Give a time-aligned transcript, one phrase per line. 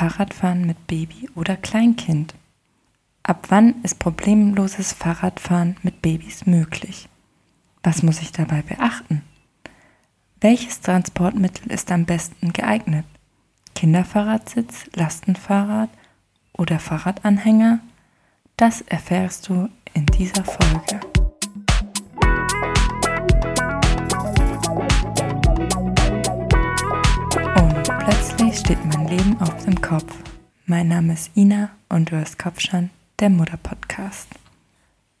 [0.00, 2.34] Fahrradfahren mit Baby oder Kleinkind?
[3.22, 7.10] Ab wann ist problemloses Fahrradfahren mit Babys möglich?
[7.82, 9.20] Was muss ich dabei beachten?
[10.40, 13.04] Welches Transportmittel ist am besten geeignet?
[13.74, 15.90] Kinderfahrradsitz, Lastenfahrrad
[16.54, 17.80] oder Fahrradanhänger?
[18.56, 21.19] Das erfährst du in dieser Folge.
[28.52, 30.12] Steht mein Leben auf dem Kopf.
[30.66, 34.28] Mein Name ist Ina und du hörst Kopfschan, der Mutter-Podcast.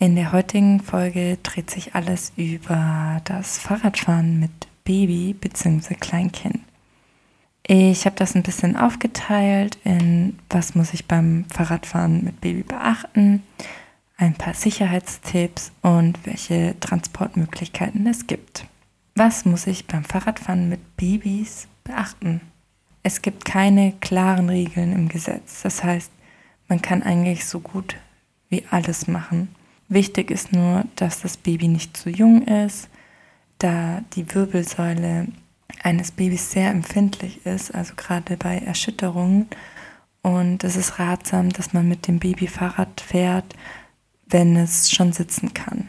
[0.00, 4.50] In der heutigen Folge dreht sich alles über das Fahrradfahren mit
[4.84, 5.94] Baby bzw.
[5.94, 6.60] Kleinkind.
[7.64, 13.44] Ich habe das ein bisschen aufgeteilt in, was muss ich beim Fahrradfahren mit Baby beachten,
[14.16, 18.66] ein paar Sicherheitstipps und welche Transportmöglichkeiten es gibt.
[19.14, 22.40] Was muss ich beim Fahrradfahren mit Babys beachten?
[23.02, 25.62] Es gibt keine klaren Regeln im Gesetz.
[25.62, 26.10] Das heißt,
[26.68, 27.96] man kann eigentlich so gut
[28.48, 29.54] wie alles machen.
[29.88, 32.88] Wichtig ist nur, dass das Baby nicht zu jung ist,
[33.58, 35.28] da die Wirbelsäule
[35.82, 39.48] eines Babys sehr empfindlich ist, also gerade bei Erschütterungen.
[40.22, 43.56] Und es ist ratsam, dass man mit dem Baby Fahrrad fährt,
[44.26, 45.88] wenn es schon sitzen kann.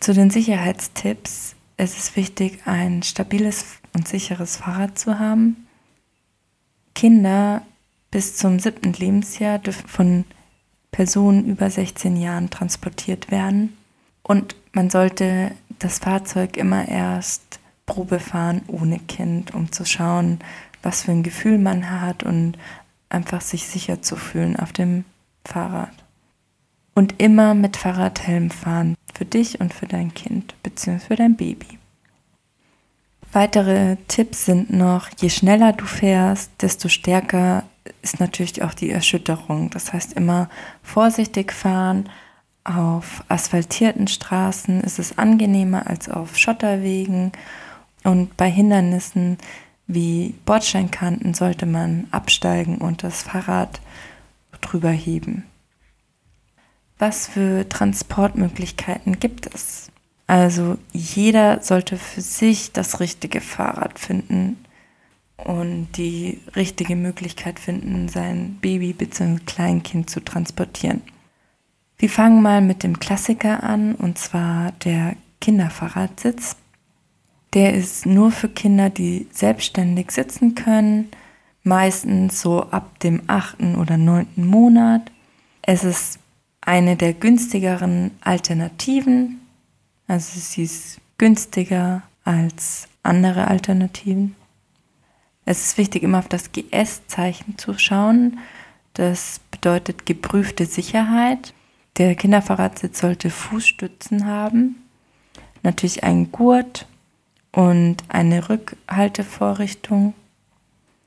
[0.00, 1.54] Zu den Sicherheitstipps.
[1.76, 5.66] Es ist wichtig, ein stabiles und sicheres Fahrrad zu haben.
[7.00, 7.62] Kinder
[8.10, 10.24] bis zum siebten Lebensjahr dürfen von
[10.90, 13.74] Personen über 16 Jahren transportiert werden.
[14.22, 20.40] Und man sollte das Fahrzeug immer erst Probe fahren ohne Kind, um zu schauen,
[20.82, 22.58] was für ein Gefühl man hat und
[23.08, 25.06] einfach sich sicher zu fühlen auf dem
[25.46, 26.04] Fahrrad.
[26.94, 30.98] Und immer mit Fahrradhelm fahren, für dich und für dein Kind bzw.
[30.98, 31.79] für dein Baby.
[33.32, 37.62] Weitere Tipps sind noch, je schneller du fährst, desto stärker
[38.02, 39.70] ist natürlich auch die Erschütterung.
[39.70, 40.48] Das heißt immer
[40.82, 42.08] vorsichtig fahren.
[42.64, 47.32] Auf asphaltierten Straßen ist es angenehmer als auf Schotterwegen.
[48.02, 49.38] Und bei Hindernissen
[49.86, 53.80] wie Bordsteinkanten sollte man absteigen und das Fahrrad
[54.60, 55.44] drüber heben.
[56.98, 59.90] Was für Transportmöglichkeiten gibt es?
[60.30, 64.64] Also jeder sollte für sich das richtige Fahrrad finden
[65.36, 69.40] und die richtige Möglichkeit finden, sein Baby bzw.
[69.44, 71.02] Kleinkind zu transportieren.
[71.98, 76.54] Wir fangen mal mit dem Klassiker an und zwar der Kinderfahrradsitz.
[77.52, 81.08] Der ist nur für Kinder, die selbstständig sitzen können,
[81.64, 85.10] meistens so ab dem achten oder neunten Monat.
[85.60, 86.20] Es ist
[86.60, 89.39] eine der günstigeren Alternativen
[90.10, 94.34] also sie ist günstiger als andere Alternativen.
[95.44, 98.40] Es ist wichtig, immer auf das GS-Zeichen zu schauen.
[98.94, 101.54] Das bedeutet geprüfte Sicherheit.
[101.96, 104.82] Der Kinderfahrradsitz sollte Fußstützen haben,
[105.62, 106.86] natürlich einen Gurt
[107.52, 110.14] und eine Rückhaltevorrichtung.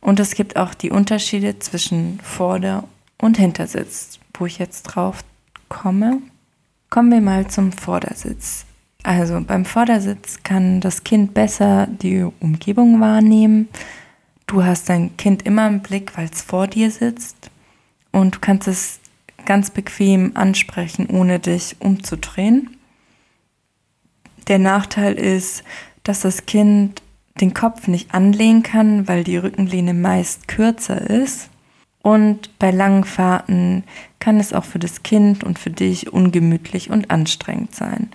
[0.00, 2.84] Und es gibt auch die Unterschiede zwischen Vorder-
[3.18, 5.24] und Hintersitz, wo ich jetzt drauf
[5.68, 6.18] komme.
[6.88, 8.64] Kommen wir mal zum Vordersitz.
[9.02, 13.68] Also beim Vordersitz kann das Kind besser die Umgebung wahrnehmen.
[14.46, 17.50] Du hast dein Kind immer im Blick, weil es vor dir sitzt
[18.12, 19.00] und du kannst es
[19.44, 22.76] ganz bequem ansprechen, ohne dich umzudrehen.
[24.48, 25.64] Der Nachteil ist,
[26.04, 27.02] dass das Kind
[27.40, 31.48] den Kopf nicht anlehnen kann, weil die Rückenlehne meist kürzer ist.
[32.02, 33.84] Und bei langen Fahrten
[34.18, 38.10] kann es auch für das Kind und für dich ungemütlich und anstrengend sein.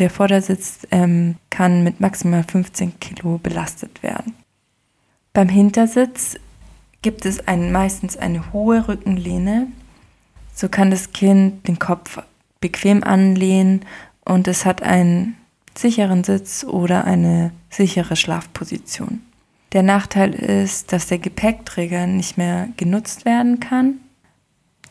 [0.00, 4.34] Der Vordersitz ähm, kann mit maximal 15 Kilo belastet werden.
[5.34, 6.36] Beim Hintersitz
[7.02, 9.66] gibt es ein, meistens eine hohe Rückenlehne.
[10.54, 12.18] So kann das Kind den Kopf
[12.62, 13.82] bequem anlehnen
[14.24, 15.36] und es hat einen
[15.76, 19.20] sicheren Sitz oder eine sichere Schlafposition.
[19.72, 24.00] Der Nachteil ist, dass der Gepäckträger nicht mehr genutzt werden kann.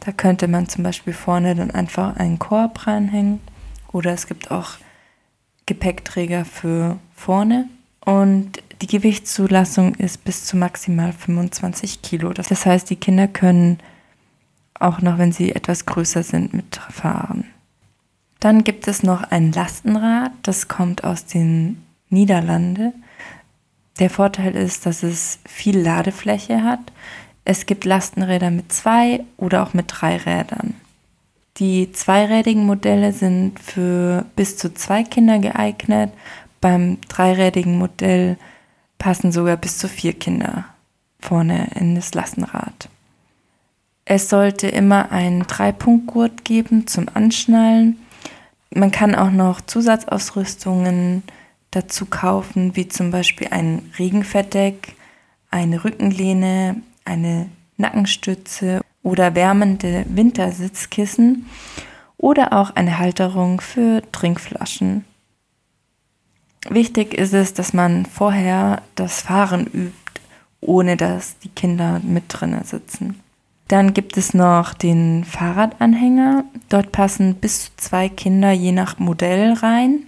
[0.06, 3.42] Da könnte man zum Beispiel vorne dann einfach einen Korb reinhängen
[3.92, 4.78] oder es gibt auch
[5.70, 7.70] Gepäckträger für vorne
[8.04, 12.34] und die Gewichtszulassung ist bis zu maximal 25 Kilo.
[12.34, 13.78] Das heißt, die Kinder können
[14.80, 17.46] auch noch, wenn sie etwas größer sind, mitfahren.
[18.40, 23.04] Dann gibt es noch ein Lastenrad, das kommt aus den Niederlanden.
[24.00, 26.92] Der Vorteil ist, dass es viel Ladefläche hat.
[27.46, 30.74] Es gibt Lastenräder mit zwei oder auch mit drei Rädern.
[31.60, 36.12] Die zweirädigen Modelle sind für bis zu zwei Kinder geeignet.
[36.62, 38.38] Beim dreirädigen Modell
[38.98, 40.66] passen sogar bis zu vier Kinder
[41.20, 42.88] vorne in das Lastenrad.
[44.06, 48.00] Es sollte immer einen Dreipunktgurt geben zum Anschnallen.
[48.74, 51.24] Man kann auch noch Zusatzausrüstungen
[51.72, 54.96] dazu kaufen, wie zum Beispiel ein Regenverdeck,
[55.52, 61.46] eine Rückenlehne, eine Nackenstütze oder wärmende Wintersitzkissen
[62.18, 65.06] oder auch eine Halterung für Trinkflaschen.
[66.70, 70.22] Wichtig ist es, dass man vorher das Fahren übt,
[70.60, 73.20] ohne dass die Kinder mit drinnen sitzen.
[73.70, 76.44] Dann gibt es noch den Fahrradanhänger.
[76.70, 80.08] Dort passen bis zu zwei Kinder je nach Modell rein.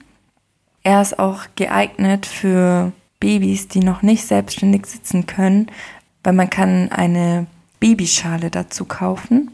[0.83, 5.67] Er ist auch geeignet für Babys, die noch nicht selbstständig sitzen können,
[6.23, 7.45] weil man kann eine
[7.81, 9.51] Babyschale dazu kaufen.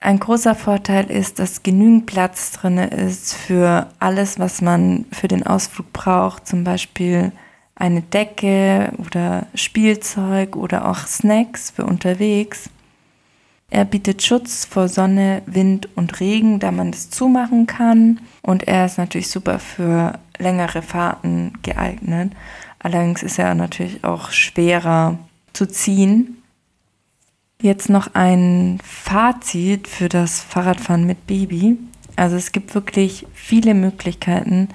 [0.00, 5.46] Ein großer Vorteil ist, dass genügend Platz drin ist für alles, was man für den
[5.46, 7.32] Ausflug braucht, zum Beispiel
[7.74, 12.70] eine Decke oder Spielzeug oder auch Snacks für unterwegs.
[13.68, 18.20] Er bietet Schutz vor Sonne, Wind und Regen, da man das zumachen kann.
[18.42, 22.32] Und er ist natürlich super für längere Fahrten geeignet.
[22.78, 25.18] Allerdings ist er natürlich auch schwerer
[25.52, 26.35] zu ziehen.
[27.60, 31.78] Jetzt noch ein Fazit für das Fahrradfahren mit Baby.
[32.14, 34.68] Also es gibt wirklich viele Möglichkeiten,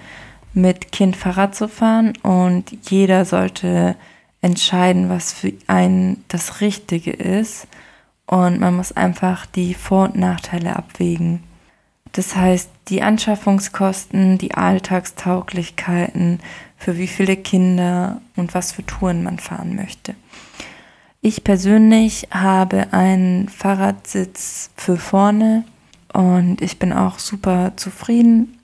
[0.53, 3.95] mit Kind Fahrrad zu fahren und jeder sollte
[4.41, 7.67] entscheiden, was für einen das Richtige ist.
[8.25, 11.43] Und man muss einfach die Vor- und Nachteile abwägen.
[12.13, 16.39] Das heißt, die Anschaffungskosten, die Alltagstauglichkeiten,
[16.77, 20.15] für wie viele Kinder und was für Touren man fahren möchte.
[21.23, 25.65] Ich persönlich habe einen Fahrradsitz für vorne
[26.13, 28.57] und ich bin auch super zufrieden.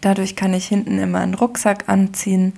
[0.00, 2.54] Dadurch kann ich hinten immer einen Rucksack anziehen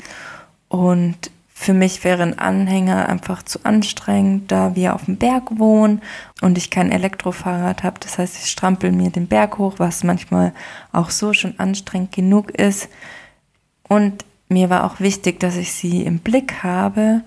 [0.68, 6.00] und für mich wäre ein Anhänger einfach zu anstrengend, da wir auf dem Berg wohnen
[6.40, 8.00] und ich kein Elektrofahrrad habe.
[8.00, 10.54] Das heißt, ich strampel mir den Berg hoch, was manchmal
[10.90, 12.88] auch so schon anstrengend genug ist.
[13.86, 17.20] Und mir war auch wichtig, dass ich sie im Blick habe.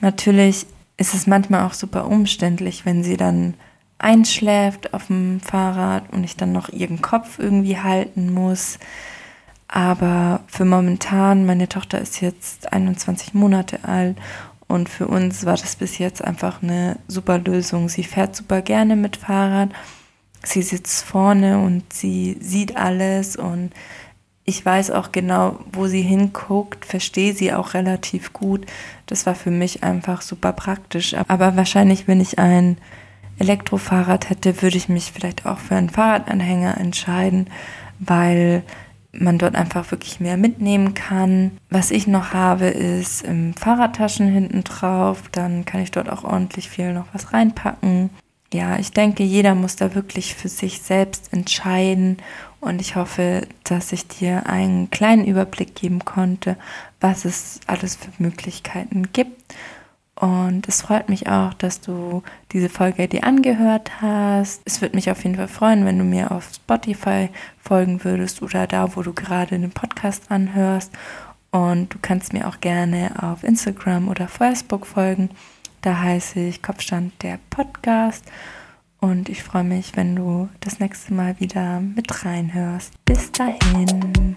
[0.00, 0.66] Natürlich
[0.96, 3.54] ist es manchmal auch super umständlich, wenn sie dann
[3.98, 8.78] einschläft auf dem Fahrrad und ich dann noch ihren Kopf irgendwie halten muss.
[9.68, 14.16] Aber für momentan, meine Tochter ist jetzt 21 Monate alt
[14.68, 17.88] und für uns war das bis jetzt einfach eine super Lösung.
[17.88, 19.70] Sie fährt super gerne mit Fahrrad.
[20.42, 23.70] Sie sitzt vorne und sie sieht alles und
[24.44, 28.66] ich weiß auch genau, wo sie hinguckt, verstehe sie auch relativ gut.
[29.06, 31.14] Das war für mich einfach super praktisch.
[31.28, 32.76] Aber wahrscheinlich, wenn ich ein
[33.38, 37.48] Elektrofahrrad hätte, würde ich mich vielleicht auch für einen Fahrradanhänger entscheiden,
[37.98, 38.62] weil
[39.12, 41.52] man dort einfach wirklich mehr mitnehmen kann.
[41.70, 43.24] Was ich noch habe, ist
[43.58, 45.22] Fahrradtaschen hinten drauf.
[45.32, 48.10] Dann kann ich dort auch ordentlich viel noch was reinpacken.
[48.54, 52.18] Ja, ich denke, jeder muss da wirklich für sich selbst entscheiden
[52.60, 56.56] und ich hoffe, dass ich dir einen kleinen Überblick geben konnte,
[57.00, 59.56] was es alles für Möglichkeiten gibt.
[60.14, 62.22] Und es freut mich auch, dass du
[62.52, 64.62] diese Folge dir angehört hast.
[64.66, 67.30] Es würde mich auf jeden Fall freuen, wenn du mir auf Spotify
[67.60, 70.92] folgen würdest oder da, wo du gerade den Podcast anhörst.
[71.50, 75.30] Und du kannst mir auch gerne auf Instagram oder Facebook folgen.
[75.84, 78.24] Da heiße ich Kopfstand der Podcast.
[79.00, 82.94] Und ich freue mich, wenn du das nächste Mal wieder mit reinhörst.
[83.04, 84.34] Bis dahin.